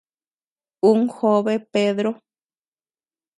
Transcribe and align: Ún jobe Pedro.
Ún 0.91 0.99
jobe 1.15 1.59
Pedro. 1.59 2.11